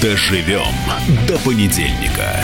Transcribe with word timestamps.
Доживем 0.00 0.64
до 1.28 1.38
понедельника. 1.40 2.42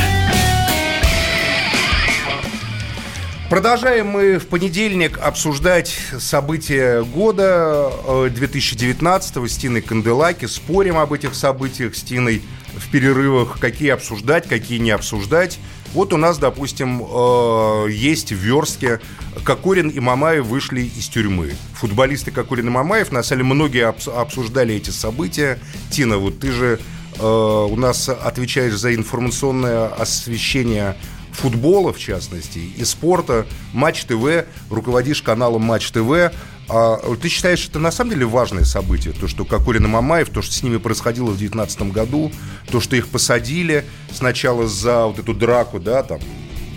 Продолжаем 3.49 4.09
мы 4.09 4.39
в 4.39 4.47
понедельник 4.49 5.19
обсуждать 5.19 5.97
события 6.19 7.03
года 7.03 7.91
2019 8.29 9.37
э, 9.37 9.49
с 9.49 9.57
Тиной 9.57 9.81
Канделаки. 9.81 10.45
Спорим 10.45 10.99
об 10.99 11.15
этих 11.15 11.35
событиях 11.35 11.95
с 11.95 12.03
Тиной 12.03 12.43
в 12.75 12.91
перерывах, 12.91 13.59
какие 13.59 13.89
обсуждать, 13.89 14.47
какие 14.47 14.79
не 14.79 14.91
обсуждать. 14.91 15.59
Вот 15.95 16.13
у 16.13 16.19
нас, 16.19 16.37
допустим, 16.37 17.03
э, 17.03 17.87
есть 17.91 18.33
в 18.33 18.37
верстке 18.37 19.01
Кокорин 19.45 19.89
и 19.89 19.99
Мамаев 19.99 20.45
вышли 20.45 20.83
из 20.83 21.09
тюрьмы. 21.09 21.55
Футболисты 21.73 22.31
Кокорин 22.33 22.67
и 22.67 22.71
Мамаев, 22.71 23.13
на 23.13 23.23
самом 23.23 23.45
деле, 23.45 23.55
многие 23.55 23.87
обсуждали 23.87 24.75
эти 24.75 24.91
события. 24.91 25.59
Тина, 25.91 26.19
вот 26.19 26.39
ты 26.39 26.53
же 26.53 26.81
у 27.21 27.77
нас 27.77 28.09
отвечаешь 28.09 28.75
за 28.75 28.95
информационное 28.95 29.87
освещение 29.89 30.97
футбола, 31.33 31.93
в 31.93 31.99
частности, 31.99 32.59
и 32.59 32.85
спорта, 32.85 33.47
Матч 33.73 34.05
ТВ, 34.05 34.47
руководишь 34.71 35.23
каналом 35.23 35.63
Матч 35.63 35.91
ТВ. 35.91 36.33
А 36.69 36.97
ты 37.21 37.29
считаешь, 37.29 37.69
это 37.69 37.79
на 37.79 37.93
самом 37.93 38.11
деле 38.11 38.27
важное 38.27 38.65
событие? 38.65 39.13
То, 39.13 39.29
что 39.29 39.45
Кокорин 39.45 39.85
и 39.85 39.89
Мамаев, 39.89 40.31
то, 40.31 40.43
что 40.43 40.53
с 40.53 40.63
ними 40.63 40.79
происходило 40.79 41.27
в 41.27 41.39
2019 41.39 41.93
году, 41.93 42.33
то, 42.71 42.81
что 42.81 42.97
их 42.97 43.07
посадили 43.09 43.85
сначала 44.13 44.67
за 44.67 45.07
вот 45.07 45.19
эту 45.19 45.33
драку, 45.33 45.79
да, 45.79 46.03
там, 46.03 46.19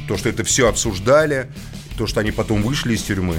то, 0.08 0.16
что 0.16 0.30
это 0.30 0.44
все 0.44 0.68
обсуждали, 0.70 1.52
то, 1.98 2.06
что 2.06 2.20
они 2.20 2.32
потом 2.32 2.62
вышли 2.62 2.94
из 2.94 3.02
тюрьмы. 3.02 3.38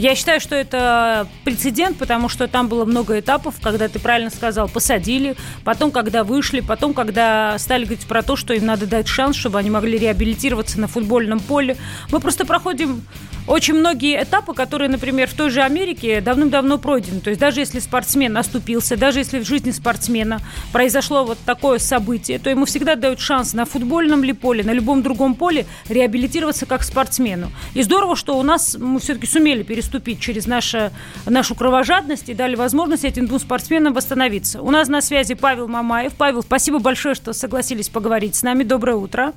Я 0.00 0.14
считаю, 0.14 0.40
что 0.40 0.54
это 0.54 1.28
прецедент, 1.44 1.98
потому 1.98 2.30
что 2.30 2.48
там 2.48 2.68
было 2.68 2.86
много 2.86 3.20
этапов, 3.20 3.56
когда 3.60 3.86
ты 3.86 3.98
правильно 3.98 4.30
сказал, 4.30 4.66
посадили, 4.66 5.36
потом, 5.62 5.90
когда 5.90 6.24
вышли, 6.24 6.60
потом, 6.60 6.94
когда 6.94 7.58
стали 7.58 7.84
говорить 7.84 8.06
про 8.06 8.22
то, 8.22 8.34
что 8.34 8.54
им 8.54 8.64
надо 8.64 8.86
дать 8.86 9.08
шанс, 9.08 9.36
чтобы 9.36 9.58
они 9.58 9.68
могли 9.68 9.98
реабилитироваться 9.98 10.80
на 10.80 10.88
футбольном 10.88 11.38
поле. 11.38 11.76
Мы 12.10 12.18
просто 12.18 12.46
проходим 12.46 13.02
очень 13.50 13.74
многие 13.74 14.22
этапы, 14.22 14.54
которые, 14.54 14.88
например, 14.88 15.28
в 15.28 15.34
той 15.34 15.50
же 15.50 15.62
Америке 15.62 16.20
давным-давно 16.20 16.78
пройдены. 16.78 17.20
То 17.20 17.30
есть 17.30 17.40
даже 17.40 17.58
если 17.58 17.80
спортсмен 17.80 18.36
оступился, 18.36 18.96
даже 18.96 19.18
если 19.18 19.40
в 19.40 19.44
жизни 19.46 19.72
спортсмена 19.72 20.38
произошло 20.72 21.24
вот 21.24 21.36
такое 21.44 21.80
событие, 21.80 22.38
то 22.38 22.48
ему 22.48 22.64
всегда 22.64 22.94
дают 22.94 23.18
шанс 23.18 23.52
на 23.52 23.64
футбольном 23.64 24.22
ли 24.22 24.32
поле, 24.32 24.62
на 24.62 24.70
любом 24.70 25.02
другом 25.02 25.34
поле 25.34 25.66
реабилитироваться 25.88 26.64
как 26.64 26.84
спортсмену. 26.84 27.50
И 27.74 27.82
здорово, 27.82 28.14
что 28.14 28.38
у 28.38 28.42
нас 28.44 28.76
мы 28.78 29.00
все-таки 29.00 29.26
сумели 29.26 29.64
переступить 29.64 30.20
через 30.20 30.46
наше, 30.46 30.92
нашу 31.26 31.56
кровожадность 31.56 32.28
и 32.28 32.34
дали 32.34 32.54
возможность 32.54 33.04
этим 33.04 33.26
двум 33.26 33.40
спортсменам 33.40 33.94
восстановиться. 33.94 34.62
У 34.62 34.70
нас 34.70 34.86
на 34.86 35.00
связи 35.00 35.34
Павел 35.34 35.66
Мамаев. 35.66 36.12
Павел, 36.16 36.42
спасибо 36.42 36.78
большое, 36.78 37.16
что 37.16 37.32
согласились 37.32 37.88
поговорить 37.88 38.36
с 38.36 38.44
нами. 38.44 38.62
Доброе 38.62 38.96
утро. 38.96 39.32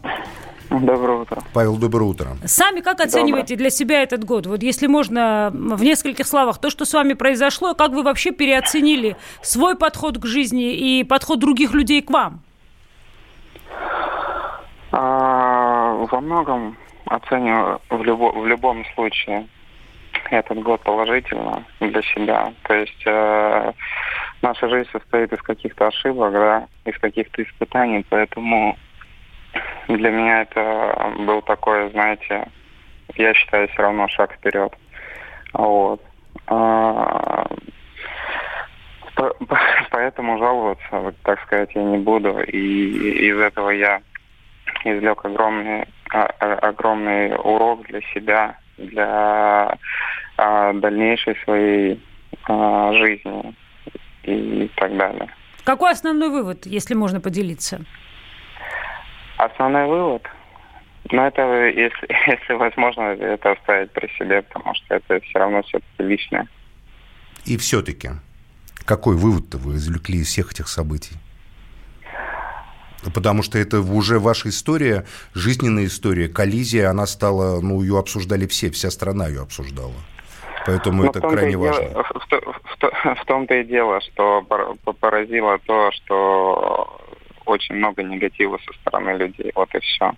Доброе 0.81 1.19
утро. 1.19 1.43
Павел, 1.53 1.77
доброе 1.77 2.05
утро. 2.05 2.27
Сами 2.45 2.79
как 2.81 2.99
оцениваете 2.99 3.53
Доброе. 3.53 3.57
для 3.57 3.69
себя 3.69 4.02
этот 4.02 4.23
год? 4.23 4.47
Вот 4.47 4.63
если 4.63 4.88
можно 4.88 5.52
в 5.53 5.83
нескольких 5.83 6.25
словах, 6.25 6.57
то, 6.57 6.71
что 6.71 6.85
с 6.85 6.93
вами 6.93 7.13
произошло, 7.13 7.75
как 7.75 7.91
вы 7.91 8.02
вообще 8.02 8.31
переоценили 8.31 9.16
свой 9.41 9.77
подход 9.77 10.17
к 10.17 10.25
жизни 10.25 10.73
и 10.73 11.03
подход 11.03 11.39
других 11.39 11.73
людей 11.73 12.01
к 12.01 12.09
вам? 12.09 12.41
А, 14.91 15.94
во 16.11 16.21
многом 16.21 16.75
оцениваю 17.05 17.79
в, 17.89 18.03
любо, 18.03 18.31
в 18.31 18.47
любом 18.47 18.83
случае 18.95 19.47
этот 20.31 20.59
год 20.63 20.81
положительно 20.81 21.63
для 21.79 22.01
себя. 22.01 22.51
То 22.63 22.73
есть 22.73 23.03
э, 23.05 23.73
наша 24.41 24.69
жизнь 24.69 24.89
состоит 24.91 25.31
из 25.33 25.41
каких-то 25.41 25.88
ошибок, 25.88 26.33
да, 26.33 26.67
из 26.85 26.97
каких-то 26.97 27.44
испытаний, 27.44 28.03
поэтому 28.09 28.75
для 29.87 30.09
меня 30.09 30.41
это 30.43 31.13
был 31.19 31.41
такой, 31.41 31.89
знаете, 31.91 32.47
я 33.16 33.33
считаю, 33.33 33.67
все 33.69 33.81
равно 33.81 34.07
шаг 34.07 34.33
вперед. 34.33 34.73
Вот. 35.53 36.01
А, 36.47 37.45
поэтому 39.91 40.38
жаловаться, 40.38 41.13
так 41.23 41.41
сказать, 41.44 41.69
я 41.75 41.83
не 41.83 41.97
буду. 41.97 42.41
И 42.41 43.28
из 43.29 43.38
этого 43.39 43.69
я 43.69 44.01
извлек 44.83 45.23
огромный, 45.25 45.85
а, 46.09 46.25
огромный 46.61 47.35
урок 47.35 47.85
для 47.88 48.01
себя, 48.13 48.57
для 48.78 49.78
а, 50.38 50.73
дальнейшей 50.73 51.35
своей 51.44 52.01
жизни 52.47 53.55
и 54.23 54.69
так 54.75 54.97
далее. 54.97 55.29
Какой 55.63 55.91
основной 55.91 56.29
вывод, 56.29 56.66
если 56.66 56.94
можно 56.94 57.22
поделиться? 57.22 57.85
Основной 59.38 59.88
вывод, 59.88 60.27
ну 61.11 61.21
это, 61.23 61.41
если, 61.67 62.07
если 62.27 62.53
возможно, 62.53 63.01
это 63.01 63.51
оставить 63.51 63.91
при 63.91 64.07
себе, 64.17 64.41
потому 64.41 64.73
что 64.75 64.95
это 64.95 65.19
все 65.21 65.39
равно 65.39 65.61
все-таки 65.63 66.03
личное. 66.03 66.47
И 67.45 67.57
все-таки, 67.57 68.09
какой 68.85 69.16
вывод-то 69.16 69.57
вы 69.57 69.75
извлекли 69.75 70.19
из 70.19 70.27
всех 70.27 70.51
этих 70.51 70.67
событий? 70.67 71.16
Потому 73.13 73.43
что 73.43 73.57
это 73.57 73.81
уже 73.81 74.17
ваша 74.17 74.47
история, 74.47 75.05
жизненная 75.33 75.85
история, 75.85 76.29
коллизия, 76.29 76.89
она 76.89 77.05
стала, 77.05 77.59
ну, 77.59 77.81
ее 77.81 77.99
обсуждали 77.99 78.47
все, 78.47 78.72
вся 78.72 78.89
страна 78.91 79.27
ее 79.27 79.41
обсуждала. 79.41 79.93
Поэтому 80.66 81.03
Но 81.03 81.09
это 81.09 81.19
крайне 81.19 81.57
важно. 81.57 81.89
Дело, 81.89 82.03
в, 82.13 82.79
в, 82.79 83.16
в 83.22 83.25
том-то 83.25 83.55
и 83.55 83.66
дело, 83.66 83.99
что 83.99 84.45
поразило 85.01 85.59
то, 85.66 85.91
что 85.91 87.01
очень 87.45 87.75
много 87.75 88.03
негатива 88.03 88.59
со 88.65 88.73
стороны 88.79 89.17
людей. 89.17 89.51
Вот 89.55 89.73
и 89.75 89.79
все. 89.79 90.11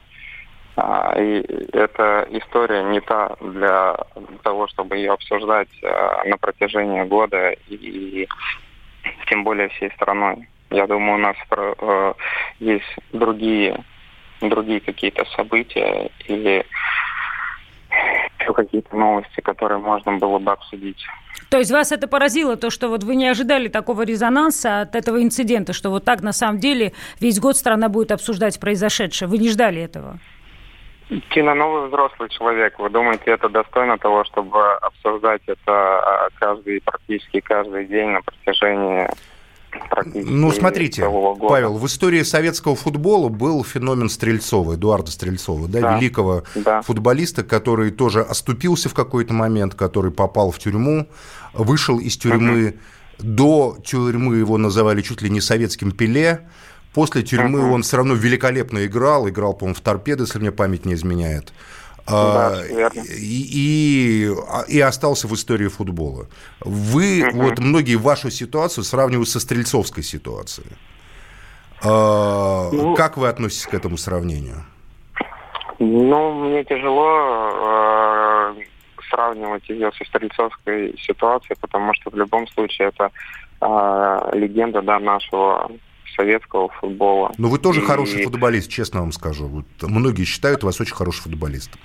А, 0.77 1.13
и 1.17 1.41
эта 1.73 2.27
история 2.31 2.83
не 2.83 2.99
та 2.99 3.35
для 3.39 3.95
того, 4.43 4.67
чтобы 4.67 4.97
ее 4.97 5.13
обсуждать 5.13 5.69
а, 5.83 6.23
на 6.25 6.37
протяжении 6.37 7.03
года 7.03 7.55
и 7.67 8.27
тем 9.27 9.43
более 9.43 9.69
всей 9.69 9.91
страной. 9.91 10.47
Я 10.71 10.87
думаю, 10.87 11.15
у 11.15 11.21
нас 11.21 11.37
э, 11.51 12.13
есть 12.59 12.95
другие, 13.13 13.83
другие 14.41 14.79
какие-то 14.79 15.23
события 15.35 16.09
или 16.27 16.65
еще 18.45 18.53
какие-то 18.53 18.95
новости, 18.95 19.41
которые 19.41 19.79
можно 19.79 20.17
было 20.17 20.39
бы 20.39 20.51
обсудить. 20.51 21.03
То 21.49 21.57
есть 21.57 21.71
вас 21.71 21.91
это 21.91 22.07
поразило, 22.07 22.55
то, 22.55 22.69
что 22.69 22.87
вот 22.87 23.03
вы 23.03 23.15
не 23.15 23.27
ожидали 23.27 23.67
такого 23.67 24.03
резонанса 24.03 24.81
от 24.81 24.95
этого 24.95 25.21
инцидента, 25.21 25.73
что 25.73 25.89
вот 25.89 26.05
так 26.05 26.21
на 26.21 26.31
самом 26.31 26.59
деле 26.59 26.93
весь 27.19 27.39
год 27.39 27.57
страна 27.57 27.89
будет 27.89 28.11
обсуждать 28.11 28.59
произошедшее. 28.59 29.29
Вы 29.29 29.37
не 29.37 29.49
ждали 29.49 29.81
этого? 29.81 30.19
Тина, 31.29 31.53
новый 31.53 31.87
взрослый 31.87 32.29
человек. 32.29 32.79
Вы 32.79 32.89
думаете, 32.89 33.23
это 33.27 33.47
достойно 33.47 33.97
того, 33.97 34.23
чтобы 34.23 34.73
обсуждать 34.77 35.41
это 35.45 35.61
а, 35.67 36.29
каждый, 36.39 36.81
практически 36.81 37.41
каждый 37.41 37.85
день 37.85 38.07
на 38.07 38.21
протяжении 38.21 39.07
ну, 40.13 40.51
смотрите, 40.51 41.01
Павел, 41.01 41.77
в 41.77 41.85
истории 41.85 42.23
советского 42.23 42.75
футбола 42.75 43.29
был 43.29 43.63
феномен 43.63 44.09
Стрельцова, 44.09 44.73
Эдуарда 44.73 45.11
Стрельцова, 45.11 45.67
да, 45.67 45.81
да 45.81 45.97
великого 45.97 46.43
да. 46.55 46.81
футболиста, 46.81 47.43
который 47.43 47.91
тоже 47.91 48.21
оступился 48.21 48.89
в 48.89 48.93
какой-то 48.93 49.33
момент, 49.33 49.75
который 49.75 50.11
попал 50.11 50.51
в 50.51 50.59
тюрьму, 50.59 51.07
вышел 51.53 51.99
из 51.99 52.17
тюрьмы. 52.17 52.67
Угу. 52.67 52.75
До 53.19 53.77
тюрьмы 53.83 54.37
его 54.37 54.57
называли 54.57 55.01
чуть 55.01 55.21
ли 55.21 55.29
не 55.29 55.39
советским 55.39 55.91
Пеле. 55.91 56.47
После 56.93 57.23
тюрьмы 57.23 57.59
uh 57.59 57.71
он 57.71 57.83
все 57.83 57.97
равно 57.97 58.13
великолепно 58.13 58.85
играл, 58.85 59.27
играл, 59.27 59.53
по-моему, 59.53 59.75
в 59.75 59.81
торпеды, 59.81 60.23
если 60.23 60.39
мне 60.39 60.51
память 60.51 60.85
не 60.85 60.93
изменяет. 60.93 61.53
Да, 62.07 62.59
а, 62.59 62.63
и, 63.17 64.27
и, 64.29 64.31
и 64.67 64.79
остался 64.79 65.27
в 65.27 65.33
истории 65.33 65.67
футбола. 65.69 66.27
Вы, 66.59 67.25
угу. 67.27 67.41
вот 67.41 67.59
многие 67.59 67.95
вашу 67.95 68.29
ситуацию 68.29 68.83
сравнивают 68.83 69.27
со 69.27 69.39
стрельцовской 69.39 70.03
ситуацией. 70.03 70.67
А, 71.83 72.69
ну, 72.71 72.95
как 72.95 73.17
вы 73.17 73.27
относитесь 73.27 73.65
к 73.65 73.73
этому 73.73 73.97
сравнению? 73.97 74.63
Ну, 75.79 76.45
мне 76.45 76.63
тяжело 76.63 78.53
э, 78.55 78.63
сравнивать 79.09 79.67
ее 79.67 79.91
со 79.97 80.05
стрельцовской 80.05 80.95
ситуацией, 80.99 81.57
потому 81.59 81.93
что 81.95 82.11
в 82.11 82.15
любом 82.15 82.47
случае 82.47 82.89
это 82.89 83.11
э, 83.61 84.37
легенда 84.37 84.81
да, 84.81 84.99
нашего 84.99 85.71
советского 86.15 86.69
футбола. 86.69 87.33
Но 87.37 87.49
вы 87.49 87.59
тоже 87.59 87.81
и... 87.81 87.83
хороший 87.83 88.23
футболист, 88.23 88.69
честно 88.69 89.01
вам 89.01 89.11
скажу. 89.11 89.47
Вот 89.47 89.65
многие 89.81 90.23
считают 90.23 90.63
вас 90.63 90.79
очень 90.79 90.95
хорошим 90.95 91.23
футболистом. 91.23 91.81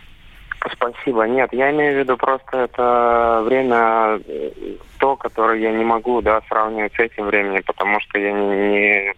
Спасибо. 0.68 1.22
Нет, 1.24 1.52
я 1.52 1.70
имею 1.70 1.94
в 1.94 1.98
виду 2.00 2.16
просто 2.16 2.58
это 2.58 3.42
время, 3.44 4.20
э, 4.26 4.50
то, 4.98 5.16
которое 5.16 5.58
я 5.58 5.72
не 5.72 5.84
могу 5.84 6.20
да, 6.20 6.42
сравнивать 6.48 6.92
с 6.94 6.98
этим 6.98 7.26
временем, 7.26 7.62
потому 7.64 7.98
что 8.00 8.18
я 8.18 8.32
не, 8.32 8.46
не, 8.68 9.14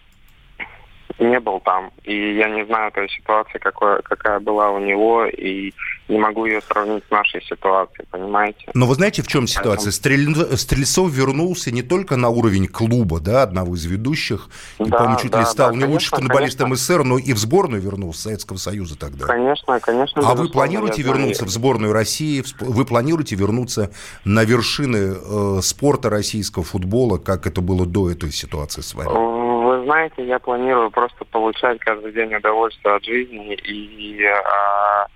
не 1.22 1.40
был 1.40 1.60
там. 1.60 1.90
И 2.04 2.34
я 2.36 2.48
не 2.48 2.64
знаю 2.66 2.92
той 2.92 3.08
ситуации, 3.08 3.58
какой, 3.58 4.02
какая 4.02 4.40
была 4.40 4.70
у 4.70 4.78
него, 4.78 5.26
и 5.26 5.72
не 6.08 6.18
могу 6.18 6.46
ее 6.46 6.60
сравнить 6.62 7.04
с 7.06 7.10
нашей 7.10 7.42
ситуацией, 7.42 8.06
понимаете? 8.10 8.70
Но 8.74 8.86
вы 8.86 8.94
знаете, 8.94 9.22
в 9.22 9.28
чем 9.28 9.46
ситуация? 9.46 9.92
Стрель... 9.92 10.34
Стрельцов 10.56 11.10
вернулся 11.10 11.70
не 11.70 11.82
только 11.82 12.16
на 12.16 12.28
уровень 12.28 12.66
клуба, 12.66 13.20
да, 13.20 13.42
одного 13.42 13.74
из 13.74 13.84
ведущих, 13.84 14.48
и, 14.78 14.84
да, 14.84 14.98
по-моему, 14.98 15.18
чуть 15.20 15.30
да, 15.30 15.40
ли 15.40 15.46
стал 15.46 15.68
да, 15.70 15.74
не 15.74 15.80
конечно, 15.82 15.94
лучшим 15.94 16.18
футболистом 16.18 16.64
конечно. 16.66 16.84
СССР, 16.84 17.04
но 17.04 17.18
и 17.18 17.32
в 17.32 17.38
сборную 17.38 17.82
вернулся 17.82 18.22
Советского 18.22 18.56
Союза 18.56 18.98
тогда. 18.98 19.26
Конечно, 19.26 19.80
конечно. 19.80 20.22
А 20.28 20.34
вы 20.34 20.48
планируете 20.48 21.02
вернуться 21.02 21.44
в 21.44 21.50
сборную 21.50 21.92
России? 21.92 22.44
Вы 22.60 22.84
планируете 22.84 23.36
вернуться 23.36 23.90
на 24.24 24.44
вершины 24.44 25.14
э, 25.14 25.60
спорта 25.62 26.10
российского 26.10 26.64
футбола, 26.64 27.18
как 27.18 27.46
это 27.46 27.60
было 27.60 27.86
до 27.86 28.10
этой 28.10 28.32
ситуации 28.32 28.82
с 28.82 28.94
вами? 28.94 29.41
Вы 29.82 29.86
знаете, 29.86 30.24
я 30.24 30.38
планирую 30.38 30.92
просто 30.92 31.24
получать 31.24 31.80
каждый 31.80 32.12
день 32.12 32.32
удовольствие 32.36 32.94
от 32.94 33.04
жизни 33.04 33.54
и 33.54 34.24
а, 34.24 35.06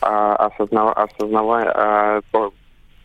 а, 0.00 0.36
осознав, 0.46 0.96
осознавая, 0.96 1.72
а, 1.74 2.20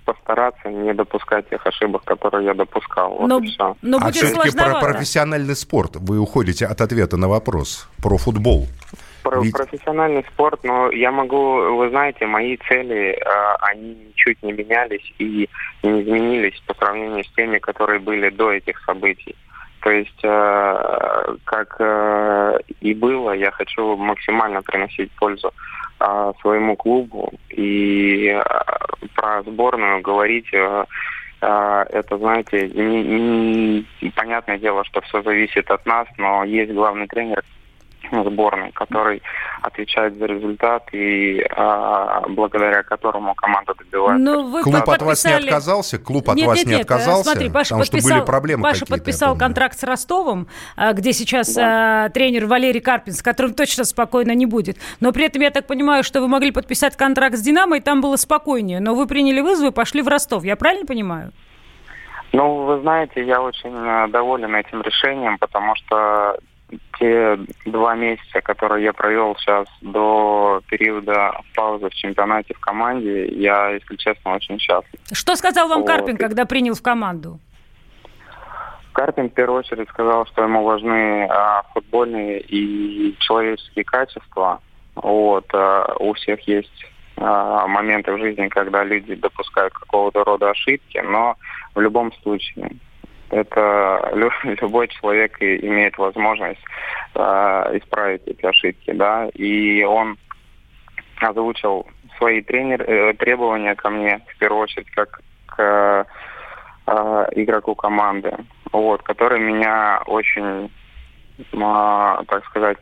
постараться 0.06 0.69
не 0.69 0.94
допускать 0.94 1.50
тех 1.50 1.66
ошибок, 1.66 2.04
которые 2.04 2.46
я 2.46 2.54
допускал. 2.54 3.18
Вот 3.18 3.28
но, 3.28 3.42
все. 3.42 3.75
но 3.81 3.98
а 4.00 4.12
все-таки 4.12 4.56
про 4.56 4.80
профессиональный 4.80 5.56
спорт 5.56 5.96
вы 5.96 6.19
уходите 6.19 6.68
от 6.68 6.81
ответа 6.81 7.18
на 7.18 7.28
вопрос 7.28 7.90
про 8.04 8.18
футбол. 8.18 8.68
Про 9.24 9.42
Ведь... 9.42 9.54
профессиональный 9.54 10.24
спорт, 10.31 10.63
но 10.63 10.92
я 10.92 11.12
могу, 11.12 11.78
вы 11.78 11.90
знаете, 11.90 12.28
мои 12.28 12.58
цели, 12.70 13.20
они 13.62 13.98
ничуть 14.10 14.42
не 14.44 14.54
менялись 14.54 15.13
и 15.18 15.50
не 15.81 16.04
изменились 16.04 16.62
по 16.68 16.75
сравнению 16.75 17.24
с 17.24 17.31
теми, 17.34 17.58
которые 17.58 18.00
были 18.00 18.30
до 18.30 18.52
этих 18.52 18.80
событий. 18.86 19.36
То 19.81 19.91
есть, 19.91 20.19
э, 20.24 21.35
как 21.44 21.75
э, 21.79 22.59
и 22.81 22.94
было, 22.94 23.31
я 23.31 23.51
хочу 23.51 23.95
максимально 23.95 24.62
приносить 24.62 25.12
пользу 25.13 25.53
э, 26.00 26.33
своему 26.41 26.75
клубу. 26.75 27.31
И 27.50 28.39
про 29.15 29.44
сборную 29.44 30.01
говорить, 30.01 30.51
это, 31.39 32.18
знаете, 32.18 32.68
не, 32.69 33.85
не, 34.01 34.09
понятное 34.15 34.57
дело, 34.57 34.83
что 34.85 35.01
все 35.01 35.21
зависит 35.21 35.69
от 35.69 35.85
нас, 35.85 36.07
но 36.18 36.44
есть 36.44 36.74
главный 36.74 37.07
тренер, 37.07 37.44
сборной, 38.12 38.71
который 38.71 39.21
отвечает 39.62 40.18
за 40.18 40.25
результат 40.25 40.83
и 40.94 41.45
а, 41.50 42.21
благодаря 42.30 42.83
которому 42.83 43.33
команда 43.36 43.74
добивается. 43.77 44.24
Ну, 44.24 44.50
вы 44.50 44.62
Клуб 44.62 44.75
подписали... 44.75 44.95
от 44.95 45.01
вас 45.01 45.25
не 45.25 45.33
отказался? 45.33 45.98
Клуб 46.00 46.30
от 46.30 46.36
нет, 46.36 46.48
вас 46.48 46.57
нет, 46.57 46.65
не 46.68 46.71
нет, 46.74 46.81
отказался? 46.81 47.31
Смотри, 47.31 47.50
Паша 47.50 47.69
потому 47.69 47.81
подписал, 47.81 48.09
что 48.09 48.15
были 48.15 48.25
проблемы 48.25 48.63
Паша 48.63 48.86
подписал 48.86 49.38
контракт 49.38 49.80
с 49.80 49.83
Ростовом, 49.83 50.48
а, 50.75 50.94
где 50.94 51.13
сейчас 51.13 51.54
да. 51.54 52.06
а, 52.06 52.09
тренер 52.09 52.45
Валерий 52.45 52.81
Карпин, 52.81 53.13
с 53.13 53.21
которым 53.21 53.54
точно 53.54 53.83
спокойно 53.83 54.33
не 54.33 54.45
будет. 54.45 54.77
Но 55.00 55.12
при 55.12 55.25
этом 55.25 55.42
я 55.42 55.51
так 55.51 55.68
понимаю, 55.68 56.03
что 56.03 56.21
вы 56.21 56.27
могли 56.27 56.51
подписать 56.51 56.95
контракт 56.95 57.36
с 57.36 57.42
«Динамо», 57.42 57.77
и 57.77 57.80
там 57.80 58.01
было 58.01 58.15
спокойнее. 58.15 58.80
Но 58.80 58.95
вы 58.95 59.07
приняли 59.07 59.42
вызов 59.42 59.71
и 59.71 59.71
пошли 59.71 60.01
в 60.01 60.07
Ростов. 60.07 60.44
Я 60.44 60.56
правильно 60.56 60.86
понимаю? 60.86 61.31
Ну, 62.33 62.65
вы 62.65 62.81
знаете, 62.81 63.25
я 63.25 63.42
очень 63.42 63.74
э, 63.74 64.07
доволен 64.10 64.53
этим 64.56 64.81
решением, 64.81 65.38
потому 65.38 65.75
что 65.75 66.38
те 67.00 67.38
два 67.66 67.96
месяца, 67.96 68.42
которые 68.42 68.86
я 68.86 68.94
провел 68.94 69.36
сейчас 69.38 69.68
до 69.81 70.62
периода 70.68 71.40
паузы 71.56 71.90
в 71.90 71.94
чемпионате 71.94 72.54
в 72.54 72.60
команде, 72.60 73.28
я, 73.28 73.69
если 73.69 73.96
честно, 73.96 74.36
очень 74.36 74.60
счастлив. 74.60 75.00
Что 75.12 75.36
сказал 75.36 75.69
вам 75.69 75.81
вот. 75.81 75.88
Карпин, 75.88 76.18
когда 76.18 76.46
принял 76.46 76.74
в 76.74 76.81
команду? 76.81 77.40
Карпин 78.94 79.30
в 79.30 79.34
первую 79.34 79.60
очередь 79.60 79.90
сказал, 79.90 80.25
что 80.25 80.44
ему 80.44 80.64
важны 80.64 81.28
а, 81.30 81.64
футбольные 81.74 82.42
и 82.42 83.16
человеческие 83.20 83.86
качества. 83.86 84.60
Вот, 84.96 85.46
а, 85.54 85.94
у 86.00 86.13
всех 86.13 86.42
есть 86.48 86.86
а, 87.18 87.68
моменты 87.68 88.12
в 88.12 88.18
жизни, 88.18 88.48
когда 88.48 88.84
люди 88.84 89.13
допускают 89.13 89.74
какого-то 89.74 90.24
рода 90.24 90.50
ошибки, 90.50 90.98
но 90.98 91.36
в 91.75 91.80
любом 91.80 92.12
случае 92.24 92.72
это 93.29 94.12
любой 94.62 94.88
человек 94.88 95.38
имеет 95.41 95.97
возможность 95.97 96.63
э, 97.15 97.19
исправить 97.77 98.24
эти 98.25 98.45
ошибки, 98.45 98.91
да, 98.91 99.27
и 99.33 99.83
он 99.83 100.18
озвучил 101.19 101.88
свои 102.18 102.41
тренер, 102.41 102.81
э, 102.83 103.13
требования 103.13 103.75
ко 103.75 103.89
мне, 103.89 104.21
в 104.27 104.38
первую 104.38 104.63
очередь, 104.63 104.89
как 104.91 105.21
к 105.47 106.07
э, 106.88 106.94
игроку 107.35 107.75
команды, 107.75 108.33
вот, 108.71 109.01
который 109.03 109.39
меня 109.39 110.01
очень, 110.06 110.71
э, 111.38 112.24
так 112.27 112.45
сказать, 112.45 112.77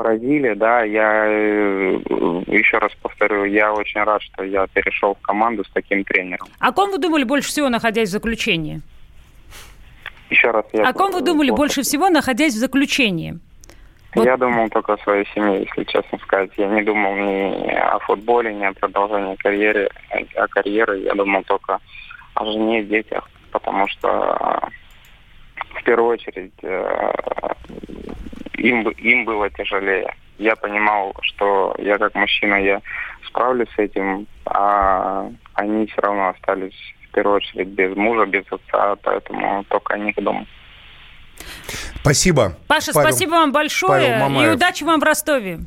поразили, 0.00 0.54
да, 0.54 0.82
я 0.82 1.26
э, 1.26 2.00
еще 2.46 2.78
раз 2.78 2.90
повторю, 3.02 3.44
я 3.44 3.72
очень 3.72 4.02
рад, 4.02 4.22
что 4.22 4.44
я 4.44 4.66
перешел 4.66 5.14
в 5.14 5.20
команду 5.20 5.62
с 5.62 5.68
таким 5.74 6.04
тренером. 6.04 6.48
О 6.58 6.72
ком 6.72 6.90
вы 6.90 6.98
думали 6.98 7.24
больше 7.24 7.48
всего, 7.50 7.68
находясь 7.68 8.08
в 8.08 8.12
заключении? 8.12 8.80
Еще 10.30 10.50
раз. 10.50 10.64
Я 10.72 10.88
о 10.88 10.92
ком 10.94 11.12
вы 11.12 11.20
думали 11.20 11.50
больше 11.50 11.82
всего, 11.82 12.08
находясь 12.08 12.54
в 12.54 12.58
заключении? 12.58 13.38
Вот. 14.14 14.24
Я 14.24 14.38
думал 14.38 14.70
только 14.70 14.94
о 14.94 14.98
своей 14.98 15.26
семье, 15.34 15.66
если 15.68 15.84
честно 15.84 16.18
сказать. 16.20 16.50
Я 16.56 16.68
не 16.68 16.82
думал 16.82 17.14
ни 17.16 17.70
о 17.74 17.98
футболе, 17.98 18.54
ни 18.54 18.64
о 18.64 18.72
продолжении 18.72 19.36
карьеры, 19.36 19.90
о 20.34 20.48
карьере. 20.48 21.02
Я 21.04 21.14
думал 21.14 21.42
только 21.42 21.78
о 22.34 22.44
жене, 22.46 22.84
детях, 22.84 23.28
потому 23.50 23.86
что 23.88 24.70
в 25.74 25.84
первую 25.84 26.12
очередь 26.14 26.54
э, 26.62 27.02
им, 28.60 28.88
им 28.88 29.24
было 29.24 29.50
тяжелее. 29.50 30.14
Я 30.38 30.56
понимал, 30.56 31.14
что 31.22 31.74
я 31.78 31.98
как 31.98 32.14
мужчина, 32.14 32.54
я 32.54 32.80
справлюсь 33.26 33.68
с 33.74 33.78
этим, 33.78 34.26
а 34.46 35.28
они 35.54 35.86
все 35.86 36.00
равно 36.00 36.28
остались 36.28 36.74
в 37.08 37.14
первую 37.14 37.36
очередь 37.36 37.68
без 37.68 37.96
мужа, 37.96 38.26
без 38.26 38.44
отца, 38.50 38.96
поэтому 39.02 39.64
только 39.64 39.94
о 39.94 39.98
них 39.98 40.14
думал. 40.16 40.46
Спасибо. 42.00 42.56
Паша, 42.68 42.92
Павел, 42.92 43.10
спасибо 43.10 43.30
вам 43.30 43.52
большое 43.52 44.18
и 44.44 44.48
удачи 44.48 44.84
вам 44.84 45.00
в 45.00 45.02
Ростове. 45.02 45.60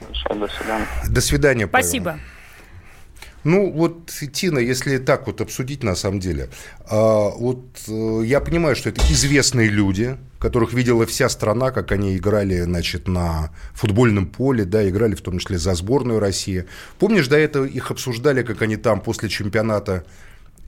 Хорошо, 0.00 0.34
до 0.34 0.48
свидания. 0.48 0.86
До 1.08 1.20
свидания, 1.20 1.66
Павел. 1.66 1.84
Спасибо. 1.84 2.18
Ну, 3.48 3.72
вот, 3.72 4.10
Тина, 4.10 4.58
если 4.58 4.98
так 4.98 5.26
вот 5.26 5.40
обсудить 5.40 5.82
на 5.82 5.94
самом 5.94 6.20
деле, 6.20 6.50
а, 6.84 7.30
вот 7.30 7.64
э, 7.88 8.20
я 8.26 8.40
понимаю, 8.40 8.76
что 8.76 8.90
это 8.90 9.00
известные 9.10 9.70
люди, 9.70 10.18
которых 10.38 10.74
видела 10.74 11.06
вся 11.06 11.30
страна, 11.30 11.70
как 11.70 11.90
они 11.90 12.18
играли, 12.18 12.60
значит, 12.60 13.08
на 13.08 13.50
футбольном 13.72 14.26
поле, 14.26 14.66
да, 14.66 14.86
играли 14.86 15.14
в 15.14 15.22
том 15.22 15.38
числе 15.38 15.56
за 15.56 15.74
сборную 15.74 16.20
России. 16.20 16.66
Помнишь, 16.98 17.26
до 17.28 17.38
этого 17.38 17.64
их 17.64 17.90
обсуждали, 17.90 18.42
как 18.42 18.60
они 18.60 18.76
там 18.76 19.00
после 19.00 19.30
чемпионата 19.30 20.04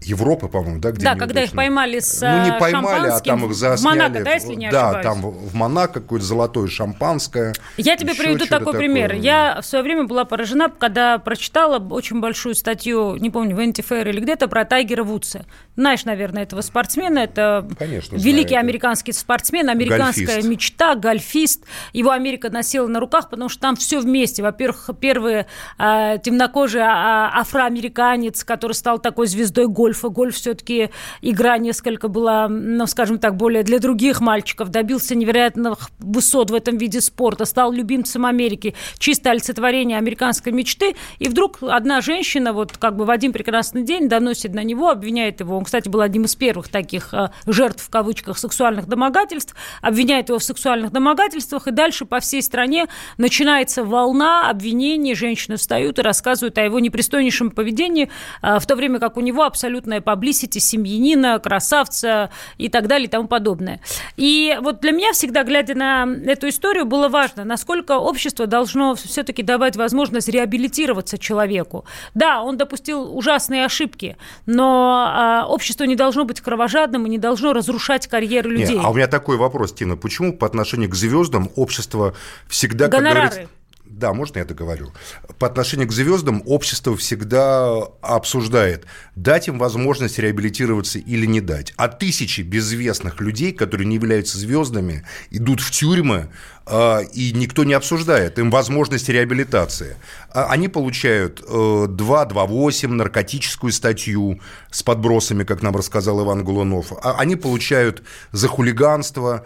Европы, 0.03 0.49
по-моему, 0.49 0.81
да, 0.81 0.93
где 0.93 1.05
Да, 1.05 1.15
когда 1.15 1.43
их 1.43 1.53
поймали 1.53 2.01
с 2.01 2.23
Ну, 2.23 2.45
не 2.45 2.59
поймали, 2.59 3.09
а 3.09 3.21
там 3.21 3.45
их 3.45 3.55
засняли. 3.55 3.97
В 3.97 3.99
Монако, 3.99 4.25
да, 4.25 4.33
если 4.33 4.55
не 4.55 4.67
ошибаюсь? 4.67 4.97
Да, 4.97 5.03
там 5.03 5.21
в 5.21 5.55
Монако 5.55 6.01
какое-то 6.01 6.25
золотое 6.25 6.69
шампанское. 6.69 7.53
Я 7.77 7.97
тебе 7.97 8.15
приведу 8.15 8.47
такой 8.47 8.59
такое. 8.73 8.79
пример. 8.79 9.13
Я 9.15 9.61
в 9.61 9.67
свое 9.67 9.85
время 9.85 10.05
была 10.05 10.25
поражена, 10.25 10.71
когда 10.71 11.19
прочитала 11.19 11.79
очень 11.79 12.21
большую 12.21 12.55
статью, 12.55 13.17
не 13.17 13.29
помню, 13.31 13.55
в 13.55 13.59
Fair 13.61 14.09
или 14.09 14.21
где-то, 14.21 14.49
про 14.49 14.65
Тайгера 14.65 15.05
Вудса. 15.05 15.45
Знаешь, 15.77 16.05
наверное, 16.05 16.45
этого 16.45 16.63
спортсмена. 16.63 17.19
Это 17.19 17.69
Конечно, 17.79 18.17
великий 18.17 18.51
знаю. 18.51 18.65
американский 18.65 19.13
спортсмен, 19.13 19.69
американская 19.69 20.27
гольфист. 20.27 20.49
мечта, 20.49 20.95
гольфист. 20.95 21.65
Его 21.93 22.11
Америка 22.11 22.51
носила 22.51 22.87
на 22.87 23.01
руках, 23.01 23.29
потому 23.31 23.49
что 23.49 23.61
там 23.61 23.77
все 23.77 24.01
вместе. 24.01 24.43
Во-первых, 24.43 24.91
первый 25.01 25.47
э, 25.79 26.19
темнокожий 26.23 26.81
э, 26.81 26.85
афроамериканец, 26.85 28.45
который 28.45 28.73
стал 28.73 28.99
такой 28.99 29.27
звездой 29.27 29.69
гольфа, 29.69 29.90
гольфа. 29.91 30.09
Гольф 30.09 30.35
все-таки 30.35 30.91
игра 31.23 31.59
несколько 31.59 32.09
была, 32.09 32.49
ну, 32.49 32.87
скажем 32.87 33.19
так, 33.19 33.37
более 33.37 33.63
для 33.63 33.79
других 33.79 34.21
мальчиков. 34.21 34.69
Добился 34.69 35.15
невероятных 35.15 35.91
высот 35.99 36.51
в 36.51 36.55
этом 36.55 36.79
виде 36.79 37.01
спорта, 37.01 37.45
стал 37.45 37.73
любимцем 37.73 38.27
Америки. 38.27 38.75
Чисто 38.99 39.31
олицетворение 39.31 39.99
американской 39.99 40.53
мечты. 40.53 40.95
И 41.19 41.29
вдруг 41.29 41.59
одна 41.63 42.01
женщина 42.01 42.53
вот 42.53 42.77
как 42.77 42.97
бы 42.97 43.05
в 43.05 43.11
один 43.11 43.33
прекрасный 43.33 43.83
день 43.83 44.09
доносит 44.09 44.55
на 44.55 44.63
него, 44.63 44.91
обвиняет 44.91 45.41
его. 45.41 45.57
Он, 45.57 45.65
кстати, 45.65 45.89
был 45.89 46.01
одним 46.01 46.25
из 46.25 46.37
первых 46.37 46.69
таких 46.69 47.13
э, 47.15 47.31
жертв, 47.47 47.83
в 47.83 47.91
кавычках, 47.91 48.39
сексуальных 48.39 48.87
домогательств. 48.87 49.55
Обвиняет 49.83 50.29
его 50.29 50.39
в 50.39 50.45
сексуальных 50.45 50.93
домогательствах. 50.93 51.67
И 51.67 51.71
дальше 51.71 52.05
по 52.05 52.21
всей 52.21 52.43
стране 52.43 52.87
начинается 53.19 53.85
волна 53.85 54.51
обвинений. 54.51 55.15
Женщины 55.15 55.57
встают 55.57 55.99
и 55.99 56.03
рассказывают 56.03 56.59
о 56.59 56.63
его 56.63 56.79
непристойнейшем 56.79 57.51
поведении, 57.51 58.11
э, 58.43 58.59
в 58.59 58.67
то 58.67 58.77
время 58.77 58.99
как 58.99 59.17
у 59.17 59.21
него 59.21 59.45
абсолютно 59.45 59.80
абсолютное 59.81 60.01
паблисити 60.01 60.59
семьянина, 60.59 61.39
красавца 61.39 62.31
и 62.59 62.69
так 62.69 62.87
далее 62.87 63.07
и 63.07 63.11
тому 63.11 63.29
подобное. 63.29 63.81
И 64.17 64.57
вот 64.61 64.81
для 64.81 64.93
меня 64.93 65.13
всегда, 65.13 65.43
глядя 65.43 65.75
на 65.75 66.07
эту 66.27 66.49
историю, 66.49 66.85
было 66.85 67.09
важно, 67.09 67.45
насколько 67.45 67.99
общество 67.99 68.47
должно 68.47 68.95
все-таки 68.95 69.43
давать 69.43 69.77
возможность 69.77 70.29
реабилитироваться 70.29 71.19
человеку. 71.19 71.85
Да, 72.15 72.43
он 72.43 72.57
допустил 72.57 73.17
ужасные 73.17 73.65
ошибки, 73.65 74.17
но 74.47 75.07
а, 75.09 75.47
общество 75.47 75.85
не 75.85 75.97
должно 75.97 76.25
быть 76.25 76.41
кровожадным 76.41 77.07
и 77.07 77.11
не 77.11 77.19
должно 77.19 77.53
разрушать 77.53 78.07
карьеры 78.07 78.51
людей. 78.51 78.77
Не, 78.77 78.85
а 78.85 78.91
у 78.91 78.95
меня 78.95 79.07
такой 79.07 79.37
вопрос, 79.37 79.73
Тина. 79.73 79.97
Почему 79.97 80.37
по 80.37 80.47
отношению 80.47 80.91
к 80.91 80.95
звездам 80.95 81.51
общество 81.57 82.15
всегда, 82.49 82.89
Гонорары. 82.89 83.21
как 83.21 83.31
говорится, 83.31 83.60
да, 83.91 84.13
можно 84.13 84.39
я 84.39 84.45
договорю? 84.45 84.93
По 85.39 85.49
отношению 85.49 85.89
к 85.89 85.93
звездам 85.93 86.43
общество 86.47 86.97
всегда 86.97 87.77
обсуждает, 88.01 88.87
дать 89.17 89.49
им 89.49 89.59
возможность 89.59 90.19
реабилитироваться 90.19 90.99
или 90.99 91.27
не 91.27 91.41
дать. 91.41 91.73
А 91.77 91.89
тысячи 91.89 92.43
безвестных 92.43 93.21
людей, 93.21 93.53
которые 93.53 93.87
не 93.87 93.97
являются 93.97 94.39
звездами, 94.39 95.05
идут 95.31 95.61
в 95.61 95.73
тюрьмы, 95.73 96.31
а, 96.67 97.01
и 97.01 97.33
никто 97.33 97.65
не 97.65 97.75
обсуждает 97.75 98.39
им 98.39 98.51
возможность 98.51 99.09
реабилитации. 99.09 99.97
А 100.33 100.47
они 100.47 100.69
получают 100.69 101.41
2.2.8, 101.41 102.93
э, 102.93 102.95
наркотическую 102.95 103.73
статью 103.73 104.41
с 104.71 104.85
подбросами, 104.85 105.43
как 105.43 105.63
нам 105.63 105.75
рассказал 105.75 106.25
Иван 106.25 106.45
Гулунов. 106.45 106.93
А 107.03 107.17
они 107.19 107.35
получают 107.35 108.05
за 108.31 108.47
хулиганство, 108.47 109.45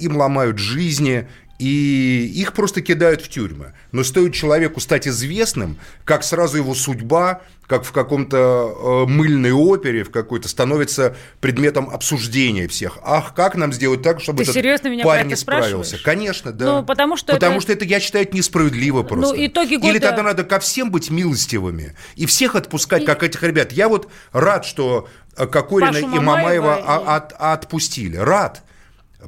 им 0.00 0.16
ломают 0.16 0.58
жизни, 0.58 1.28
и 1.60 2.32
их 2.36 2.54
просто 2.54 2.80
кидают 2.80 3.20
в 3.20 3.28
тюрьмы. 3.28 3.74
Но 3.92 4.02
стоит 4.02 4.32
человеку 4.32 4.80
стать 4.80 5.06
известным, 5.06 5.78
как 6.06 6.24
сразу 6.24 6.56
его 6.56 6.74
судьба, 6.74 7.42
как 7.66 7.84
в 7.84 7.92
каком-то 7.92 9.04
э, 9.06 9.10
мыльной 9.10 9.52
опере, 9.52 10.02
в 10.02 10.10
какой-то, 10.10 10.48
становится 10.48 11.14
предметом 11.42 11.90
обсуждения 11.90 12.66
всех. 12.66 12.98
Ах, 13.02 13.34
как 13.34 13.56
нам 13.56 13.74
сделать 13.74 14.00
так, 14.00 14.22
чтобы 14.22 14.38
Ты 14.38 14.44
этот 14.44 14.54
серьезно 14.54 14.88
меня 14.88 15.04
парень 15.04 15.26
не 15.26 15.36
справился? 15.36 15.98
Конечно, 16.02 16.50
да. 16.50 16.78
Ну, 16.78 16.82
потому 16.82 17.18
что 17.18 17.34
потому 17.34 17.56
это... 17.56 17.62
что 17.62 17.72
это, 17.74 17.84
я 17.84 18.00
считаю, 18.00 18.26
несправедливо 18.32 19.02
просто. 19.02 19.36
Ну, 19.36 19.46
итоги 19.46 19.74
года... 19.74 19.88
Или 19.88 19.98
тогда 19.98 20.22
надо 20.22 20.44
ко 20.44 20.60
всем 20.60 20.90
быть 20.90 21.10
милостивыми 21.10 21.94
и 22.16 22.24
всех 22.24 22.54
отпускать, 22.54 23.02
и... 23.02 23.04
как 23.04 23.22
этих 23.22 23.42
ребят. 23.42 23.72
Я 23.72 23.90
вот 23.90 24.10
рад, 24.32 24.64
что 24.64 25.08
э, 25.36 25.46
Кокорина 25.46 25.92
Пашу 25.92 26.16
и 26.16 26.18
Мамаева 26.20 26.78
и... 26.78 27.06
от, 27.06 27.34
отпустили. 27.38 28.16
Рад. 28.16 28.62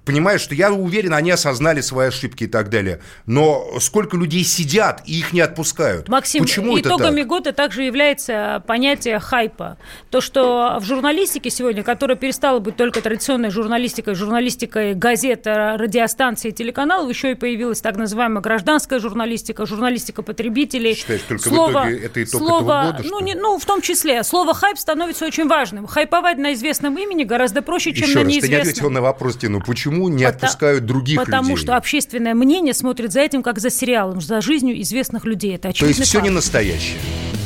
Понимаешь, 0.05 0.41
что 0.41 0.55
я 0.55 0.73
уверен, 0.73 1.15
они 1.15 1.31
осознали 1.31 1.81
свои 1.81 2.09
ошибки 2.09 2.45
и 2.45 2.47
так 2.47 2.71
далее. 2.71 3.01
Но 3.27 3.79
сколько 3.81 4.17
людей 4.17 4.43
сидят 4.43 5.03
и 5.07 5.19
их 5.19 5.33
не 5.33 5.41
отпускают? 5.41 6.09
Максим, 6.09 6.43
Почему 6.43 6.79
итогами 6.79 7.21
это 7.21 7.23
так? 7.23 7.27
года 7.29 7.53
также 7.53 7.83
является 7.83 8.63
понятие 8.67 9.21
хайпа. 9.21 9.77
То, 10.11 10.21
что 10.21 10.79
в 10.81 10.85
журналистике 10.85 11.51
сегодня, 11.51 11.83
которая 11.83 12.17
перестала 12.17 12.59
быть 12.59 12.77
только 12.77 13.01
традиционной 13.03 13.51
журналистикой, 13.51 14.15
журналистикой 14.15 14.95
газет, 14.95 15.47
радиостанций 15.47 16.51
и 16.51 16.53
телеканалов, 16.55 17.11
еще 17.11 17.33
и 17.33 17.35
появилась 17.35 17.81
так 17.81 17.97
называемая 17.97 18.43
гражданская 18.43 18.99
журналистика, 18.99 19.67
журналистика 19.67 20.23
потребителей. 20.23 20.95
Считаешь, 20.95 21.23
только 21.23 21.49
слово, 21.49 21.69
в 21.69 21.73
итоге 21.83 22.07
это 22.07 22.25
итог 22.25 22.41
слово, 22.41 22.63
этого 22.63 22.93
года? 22.93 23.09
Ну, 23.09 23.21
не, 23.21 23.35
ну, 23.35 23.59
в 23.59 23.65
том 23.67 23.83
числе. 23.83 24.25
Слово 24.25 24.55
хайп 24.55 24.79
становится 24.79 25.27
очень 25.27 25.47
важным. 25.49 25.87
Хайповать 25.87 26.39
на 26.39 26.55
известном 26.55 26.97
имени 26.97 27.25
гораздо 27.25 27.61
проще, 27.63 27.93
чем 27.93 28.09
Еще 28.09 28.19
на 28.19 28.25
раз, 28.25 28.29
неизвестном. 28.33 28.51
ты 28.51 28.65
не 28.65 28.71
ответил 28.71 28.91
на 28.91 29.03
вопрос, 29.03 29.37
Тину, 29.37 29.61
почему 29.61 29.82
почему 29.83 30.09
не 30.09 30.25
потому, 30.25 30.37
отпускают 30.37 30.87
других 30.87 31.19
потому 31.19 31.43
людей? 31.43 31.55
Потому 31.55 31.57
что 31.57 31.77
общественное 31.77 32.35
мнение 32.35 32.75
смотрит 32.75 33.13
за 33.13 33.21
этим, 33.21 33.43
как 33.43 33.59
за 33.59 33.71
сериалом, 33.71 34.21
за 34.21 34.41
жизнью 34.41 34.81
известных 34.81 35.25
людей. 35.25 35.57
Это 35.57 35.73
То 35.73 35.87
есть 35.87 35.99
факт. 35.99 36.09
все 36.09 36.21
не 36.21 36.31
настоящее. 36.31 36.99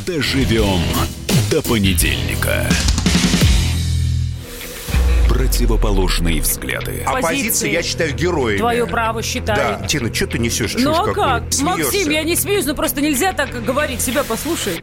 Доживем 0.07 0.81
до 1.50 1.62
понедельника. 1.62 2.69
Противоположные 5.28 6.40
взгляды. 6.40 7.02
Оппозиция, 7.07 7.71
я 7.71 7.83
считаю, 7.83 8.14
героями. 8.14 8.59
Твое 8.59 8.87
право 8.87 9.23
считаю. 9.23 9.78
Да, 9.81 9.87
Тина, 9.87 10.12
что 10.12 10.26
ты 10.26 10.38
несешь? 10.38 10.75
Ну 10.78 10.93
а 10.93 11.12
как? 11.12 11.52
Смеешься. 11.52 11.64
Максим, 11.64 12.11
я 12.11 12.23
не 12.23 12.37
смеюсь, 12.37 12.66
но 12.66 12.75
просто 12.75 13.00
нельзя 13.00 13.33
так 13.33 13.64
говорить. 13.64 14.00
Себя 14.00 14.25
послушай. 14.25 14.83